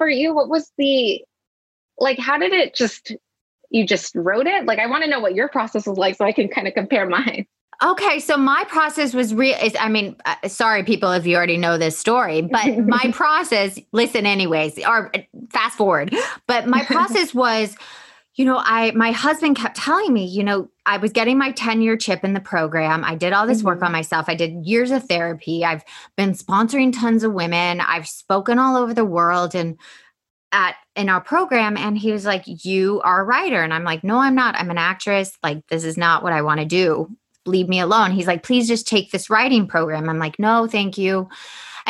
for 0.00 0.08
you? 0.08 0.34
What 0.34 0.48
was 0.48 0.72
the 0.78 1.22
like? 1.98 2.18
How 2.18 2.38
did 2.38 2.54
it 2.54 2.74
just? 2.74 3.14
You 3.68 3.86
just 3.86 4.16
wrote 4.16 4.46
it. 4.46 4.64
Like, 4.64 4.78
I 4.78 4.86
want 4.86 5.04
to 5.04 5.10
know 5.10 5.20
what 5.20 5.34
your 5.34 5.48
process 5.48 5.86
was 5.86 5.98
like, 5.98 6.16
so 6.16 6.24
I 6.24 6.32
can 6.32 6.48
kind 6.48 6.66
of 6.66 6.74
compare 6.74 7.06
mine. 7.06 7.46
Okay, 7.82 8.18
so 8.18 8.36
my 8.36 8.64
process 8.68 9.14
was 9.14 9.34
real. 9.34 9.56
I 9.78 9.88
mean, 9.88 10.16
uh, 10.24 10.48
sorry, 10.48 10.82
people, 10.84 11.12
if 11.12 11.26
you 11.26 11.36
already 11.36 11.56
know 11.56 11.78
this 11.78 11.98
story, 11.98 12.42
but 12.42 12.78
my 12.78 13.10
process. 13.12 13.78
Listen, 13.92 14.26
anyways, 14.26 14.78
or 14.78 15.10
uh, 15.14 15.20
fast 15.50 15.76
forward. 15.76 16.14
But 16.46 16.66
my 16.66 16.84
process 16.86 17.34
was 17.34 17.76
you 18.40 18.46
know, 18.46 18.62
I 18.64 18.92
my 18.92 19.10
husband 19.10 19.56
kept 19.56 19.76
telling 19.76 20.14
me, 20.14 20.24
you 20.24 20.42
know, 20.42 20.70
I 20.86 20.96
was 20.96 21.12
getting 21.12 21.36
my 21.36 21.52
10 21.52 21.82
year 21.82 21.98
chip 21.98 22.24
in 22.24 22.32
the 22.32 22.40
program. 22.40 23.04
I 23.04 23.14
did 23.14 23.34
all 23.34 23.46
this 23.46 23.58
mm-hmm. 23.58 23.66
work 23.66 23.82
on 23.82 23.92
myself. 23.92 24.30
I 24.30 24.34
did 24.34 24.64
years 24.64 24.92
of 24.92 25.04
therapy. 25.04 25.62
I've 25.62 25.84
been 26.16 26.32
sponsoring 26.32 26.90
tons 26.90 27.22
of 27.22 27.34
women. 27.34 27.82
I've 27.82 28.08
spoken 28.08 28.58
all 28.58 28.78
over 28.78 28.94
the 28.94 29.04
world 29.04 29.54
and 29.54 29.78
at 30.52 30.76
in 30.96 31.10
our 31.10 31.20
program 31.20 31.76
and 31.76 31.98
he 31.98 32.12
was 32.12 32.24
like, 32.24 32.44
"You 32.64 33.02
are 33.04 33.20
a 33.20 33.24
writer." 33.24 33.62
And 33.62 33.74
I'm 33.74 33.84
like, 33.84 34.02
"No, 34.04 34.16
I'm 34.16 34.34
not. 34.34 34.54
I'm 34.54 34.70
an 34.70 34.78
actress. 34.78 35.36
Like 35.42 35.66
this 35.66 35.84
is 35.84 35.98
not 35.98 36.22
what 36.22 36.32
I 36.32 36.40
want 36.40 36.60
to 36.60 36.66
do. 36.66 37.14
Leave 37.44 37.68
me 37.68 37.78
alone." 37.78 38.10
He's 38.10 38.26
like, 38.26 38.42
"Please 38.42 38.66
just 38.66 38.88
take 38.88 39.10
this 39.10 39.28
writing 39.28 39.66
program." 39.66 40.08
I'm 40.08 40.18
like, 40.18 40.38
"No, 40.38 40.66
thank 40.66 40.96
you." 40.96 41.28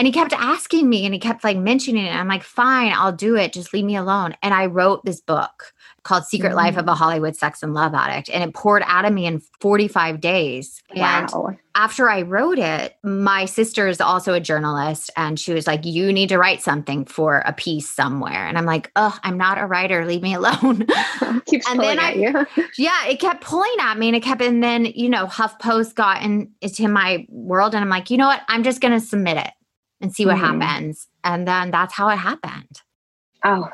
And 0.00 0.06
he 0.06 0.14
kept 0.14 0.32
asking 0.32 0.88
me 0.88 1.04
and 1.04 1.12
he 1.12 1.20
kept 1.20 1.44
like 1.44 1.58
mentioning 1.58 2.06
it. 2.06 2.14
I'm 2.14 2.26
like, 2.26 2.42
fine, 2.42 2.90
I'll 2.90 3.12
do 3.12 3.36
it. 3.36 3.52
Just 3.52 3.74
leave 3.74 3.84
me 3.84 3.96
alone. 3.96 4.34
And 4.42 4.54
I 4.54 4.64
wrote 4.64 5.04
this 5.04 5.20
book 5.20 5.74
called 6.04 6.24
Secret 6.24 6.48
mm-hmm. 6.48 6.56
Life 6.56 6.78
of 6.78 6.88
a 6.88 6.92
mm. 6.92 6.96
Hollywood 6.96 7.36
Sex 7.36 7.62
and 7.62 7.74
Love 7.74 7.92
Addict. 7.92 8.30
And 8.30 8.42
it 8.42 8.54
poured 8.54 8.82
out 8.86 9.04
of 9.04 9.12
me 9.12 9.26
in 9.26 9.42
45 9.60 10.18
days. 10.18 10.82
Wow. 10.96 11.26
And 11.36 11.58
after 11.74 12.08
I 12.08 12.22
wrote 12.22 12.58
it, 12.58 12.96
my 13.02 13.44
sister 13.44 13.88
is 13.88 14.00
also 14.00 14.32
a 14.32 14.40
journalist. 14.40 15.10
And 15.18 15.38
she 15.38 15.52
was 15.52 15.66
like, 15.66 15.84
You 15.84 16.14
need 16.14 16.30
to 16.30 16.38
write 16.38 16.62
something 16.62 17.04
for 17.04 17.42
a 17.44 17.52
piece 17.52 17.86
somewhere. 17.86 18.46
And 18.46 18.56
I'm 18.56 18.64
like, 18.64 18.90
Oh, 18.96 19.14
I'm 19.22 19.36
not 19.36 19.58
a 19.58 19.66
writer. 19.66 20.06
Leave 20.06 20.22
me 20.22 20.32
alone. 20.32 20.86
Keeps 21.44 21.70
and 21.70 21.78
then 21.78 21.98
I, 21.98 22.12
you. 22.14 22.46
yeah, 22.78 23.06
it 23.06 23.20
kept 23.20 23.44
pulling 23.44 23.76
at 23.82 23.98
me 23.98 24.08
and 24.08 24.16
it 24.16 24.22
kept, 24.22 24.40
and 24.40 24.62
then, 24.62 24.86
you 24.86 25.10
know, 25.10 25.26
HuffPost 25.26 25.94
got 25.94 26.22
in, 26.22 26.50
into 26.62 26.88
my 26.88 27.26
world. 27.28 27.74
And 27.74 27.84
I'm 27.84 27.90
like, 27.90 28.08
You 28.08 28.16
know 28.16 28.28
what? 28.28 28.40
I'm 28.48 28.62
just 28.62 28.80
going 28.80 28.98
to 28.98 29.00
submit 29.00 29.36
it 29.36 29.50
and 30.00 30.14
see 30.14 30.26
what 30.26 30.36
mm-hmm. 30.36 30.60
happens. 30.60 31.08
And 31.24 31.46
then 31.46 31.70
that's 31.70 31.94
how 31.94 32.08
it 32.08 32.16
happened. 32.16 32.80
Oh, 33.44 33.68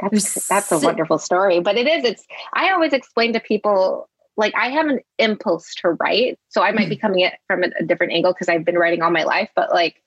that's 0.00 0.48
that's 0.48 0.72
a 0.72 0.78
wonderful 0.78 1.18
story. 1.18 1.60
But 1.60 1.76
it 1.76 1.86
is, 1.86 2.04
it's 2.04 2.26
I 2.54 2.72
always 2.72 2.92
explain 2.92 3.32
to 3.34 3.40
people 3.40 4.08
like 4.36 4.54
I 4.56 4.70
have 4.70 4.86
an 4.86 5.00
impulse 5.18 5.74
to 5.76 5.90
write. 5.90 6.38
So 6.48 6.62
I 6.62 6.72
might 6.72 6.88
be 6.88 6.96
mm-hmm. 6.96 7.06
coming 7.06 7.24
at 7.24 7.38
from 7.46 7.62
a, 7.62 7.68
a 7.78 7.84
different 7.84 8.12
angle 8.12 8.32
because 8.32 8.48
I've 8.48 8.64
been 8.64 8.78
writing 8.78 9.02
all 9.02 9.10
my 9.10 9.24
life. 9.24 9.50
But 9.54 9.72
like 9.72 10.02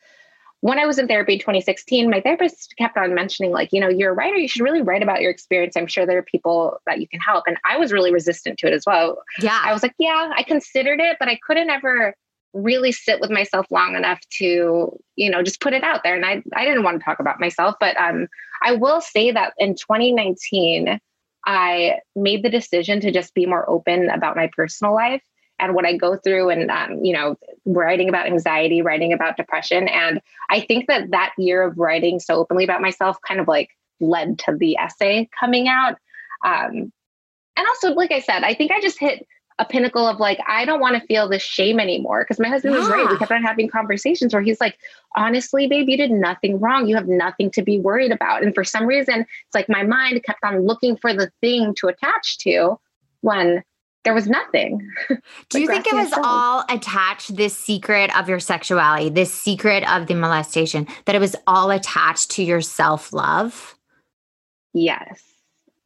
when 0.62 0.80
I 0.80 0.86
was 0.88 0.98
in 0.98 1.08
therapy 1.08 1.34
in 1.34 1.40
2016, 1.40 2.10
my 2.10 2.22
therapist 2.22 2.74
kept 2.78 2.98
on 2.98 3.14
mentioning, 3.14 3.52
like, 3.52 3.70
you 3.72 3.80
know, 3.80 3.88
you're 3.88 4.12
a 4.12 4.16
writer, 4.16 4.38
you 4.38 4.48
should 4.48 4.64
really 4.64 4.82
write 4.82 5.04
about 5.04 5.22
your 5.22 5.30
experience. 5.30 5.78
I'm 5.78 5.86
sure 5.86 6.08
there 6.08 6.18
are 6.18 6.24
people 6.24 6.80
that 6.88 7.00
you 7.00 7.08
can 7.08 7.20
help. 7.20 7.44
And 7.46 7.58
I 7.70 7.78
was 7.78 7.92
really 7.92 8.12
resistant 8.12 8.58
to 8.60 8.68
it 8.68 8.74
as 8.74 8.84
well. 8.86 9.22
Yeah. 9.40 9.62
I 9.64 9.74
was 9.74 9.84
like, 9.84 9.94
yeah, 10.00 10.32
I 10.36 10.42
considered 10.42 11.00
it, 11.00 11.18
but 11.20 11.28
I 11.28 11.38
couldn't 11.46 11.70
ever 11.70 12.16
really 12.56 12.92
sit 12.92 13.20
with 13.20 13.30
myself 13.30 13.68
long 13.70 13.96
enough 13.96 14.20
to 14.30 14.98
you 15.16 15.30
know 15.30 15.44
just 15.44 15.62
put 15.62 15.74
it 15.74 15.84
out 15.84 16.02
there. 16.04 16.16
And 16.16 16.26
i 16.26 16.42
i 16.56 16.66
didn't 16.66 16.84
want 16.84 17.00
to 17.00 17.04
talk 17.04 17.20
about 17.20 17.40
myself 17.40 17.76
but 17.80 17.96
um 17.98 18.28
i 18.64 18.72
will 18.72 19.02
say 19.02 19.32
that 19.32 19.54
in 19.58 19.76
2019 19.76 21.00
i 21.46 21.96
made 22.16 22.44
the 22.44 22.50
decision 22.50 23.02
to 23.02 23.12
just 23.12 23.34
be 23.34 23.46
more 23.46 23.70
open 23.70 24.10
about 24.10 24.38
my 24.38 24.50
personal 24.56 24.96
life 24.96 25.22
and 25.60 25.76
what 25.76 25.86
i 25.86 25.98
go 25.98 26.16
through 26.16 26.50
and 26.50 26.72
um, 26.72 27.04
you 27.04 27.14
know 27.14 27.36
writing 27.66 28.08
about 28.08 28.26
anxiety 28.26 28.82
writing 28.82 29.12
about 29.12 29.38
depression. 29.38 29.90
And 29.90 30.22
i 30.50 30.62
think 30.62 30.88
that 30.88 31.12
that 31.12 31.34
year 31.38 31.62
of 31.62 31.78
writing 31.78 32.20
so 32.20 32.36
openly 32.36 32.64
about 32.64 32.82
myself 32.82 33.18
kind 33.28 33.42
of 33.42 33.48
like 33.50 33.70
led 34.00 34.40
to 34.40 34.56
the 34.58 34.78
essay 34.78 35.30
coming 35.38 35.68
out. 35.68 35.98
Um 36.46 36.92
and 37.58 37.68
also 37.68 37.94
like 37.94 38.12
i 38.12 38.20
said 38.20 38.44
i 38.44 38.54
think 38.54 38.72
i 38.72 38.82
just 38.82 39.00
hit 39.00 39.26
a 39.58 39.66
pinnacle 39.66 40.06
of 40.06 40.20
like, 40.20 40.40
I 40.48 40.66
don't 40.66 40.80
want 40.80 41.00
to 41.00 41.08
feel 41.08 41.30
this 41.30 41.42
shame 41.42 41.80
anymore. 41.80 42.24
Because 42.24 42.40
my 42.40 42.50
husband 42.50 42.74
yeah. 42.74 42.82
was 42.82 42.90
right. 42.90 43.10
We 43.10 43.18
kept 43.18 43.32
on 43.32 43.42
having 43.42 43.70
conversations 43.70 44.34
where 44.34 44.44
he's 44.44 44.60
like, 44.60 44.78
honestly, 45.16 45.68
babe, 45.68 45.88
you 45.88 45.98
did 45.98 46.12
nothing 46.12 46.60
wrong. 46.60 46.88
You 46.88 46.96
have 46.96 47.08
nothing 47.08 47.50
to 47.52 47.62
be 47.62 47.80
worried 47.80 48.12
about. 48.12 48.44
And 48.44 48.54
for 48.54 48.64
some 48.64 48.86
reason, 48.86 49.22
it's 49.22 49.56
like 49.56 49.70
my 49.70 49.84
mind 49.84 50.24
kept 50.24 50.44
on 50.44 50.66
looking 50.66 50.98
for 50.98 51.14
the 51.14 51.32
thing 51.42 51.74
to 51.80 51.88
attach 51.88 52.38
to 52.40 52.78
when 53.22 53.64
there 54.04 54.14
was 54.14 54.28
nothing. 54.28 54.88
Do 55.50 55.60
you 55.60 55.68
think 55.68 55.88
it 55.88 55.96
was 55.96 56.14
all 56.24 56.64
attached, 56.70 57.36
this 57.36 57.58
secret 57.58 58.16
of 58.18 58.30
your 58.30 58.40
sexuality, 58.40 59.10
this 59.10 59.34
secret 59.34 59.90
of 59.92 60.08
the 60.08 60.16
molestation, 60.16 60.88
that 61.06 61.16
it 61.16 61.20
was 61.20 61.36
all 61.48 61.72
attached 61.72 62.32
to 62.32 62.44
your 62.44 62.62
self 62.62 63.14
love? 63.14 63.76
Yes. 64.74 65.24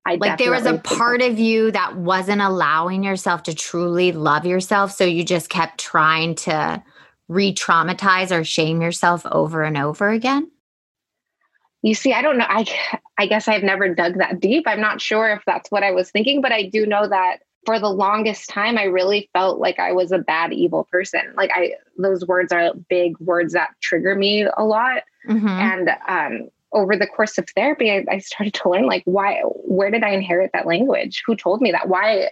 I 0.09 0.15
like 0.15 0.39
there 0.39 0.51
was 0.51 0.65
a 0.65 0.79
part 0.79 1.21
of 1.21 1.37
you 1.37 1.71
that 1.71 1.97
wasn't 1.97 2.41
allowing 2.41 3.03
yourself 3.03 3.43
to 3.43 3.53
truly 3.53 4.11
love 4.11 4.45
yourself. 4.45 4.91
So 4.91 5.03
you 5.03 5.23
just 5.23 5.49
kept 5.49 5.79
trying 5.79 6.35
to 6.35 6.83
re 7.29 7.53
traumatize 7.53 8.37
or 8.37 8.43
shame 8.43 8.81
yourself 8.81 9.25
over 9.27 9.63
and 9.63 9.77
over 9.77 10.09
again? 10.09 10.51
You 11.81 11.93
see, 11.93 12.11
I 12.11 12.21
don't 12.21 12.37
know. 12.37 12.47
I, 12.49 12.65
I 13.17 13.27
guess 13.27 13.47
I've 13.47 13.63
never 13.63 13.93
dug 13.93 14.17
that 14.17 14.41
deep. 14.41 14.63
I'm 14.67 14.81
not 14.81 14.99
sure 14.99 15.29
if 15.29 15.41
that's 15.45 15.71
what 15.71 15.83
I 15.83 15.91
was 15.91 16.11
thinking, 16.11 16.41
but 16.41 16.51
I 16.51 16.63
do 16.63 16.85
know 16.85 17.07
that 17.07 17.37
for 17.65 17.79
the 17.79 17.89
longest 17.89 18.49
time, 18.49 18.77
I 18.77 18.83
really 18.85 19.29
felt 19.31 19.59
like 19.59 19.79
I 19.79 19.93
was 19.93 20.11
a 20.11 20.17
bad, 20.17 20.51
evil 20.51 20.87
person. 20.91 21.21
Like 21.37 21.51
I, 21.53 21.73
those 21.97 22.25
words 22.25 22.51
are 22.51 22.73
big 22.89 23.17
words 23.19 23.53
that 23.53 23.69
trigger 23.81 24.15
me 24.15 24.45
a 24.57 24.63
lot. 24.65 25.03
Mm-hmm. 25.29 25.47
And 25.47 25.89
um, 26.07 26.49
over 26.71 26.95
the 26.95 27.07
course 27.07 27.37
of 27.37 27.49
therapy, 27.49 27.91
I, 27.91 28.05
I, 28.09 28.17
started 28.19 28.53
to 28.55 28.69
learn 28.69 28.85
like 28.85 29.03
why, 29.05 29.41
where 29.43 29.91
did 29.91 30.03
I 30.03 30.11
inherit 30.11 30.51
that 30.53 30.67
language? 30.67 31.23
Who 31.25 31.35
told 31.35 31.61
me 31.61 31.71
that? 31.71 31.89
Why 31.89 32.29